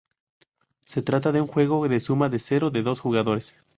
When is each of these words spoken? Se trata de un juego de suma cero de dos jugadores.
Se 0.83 1.03
trata 1.03 1.31
de 1.31 1.41
un 1.41 1.45
juego 1.47 1.87
de 1.87 1.99
suma 1.99 2.31
cero 2.39 2.71
de 2.71 2.81
dos 2.81 2.99
jugadores. 2.99 3.55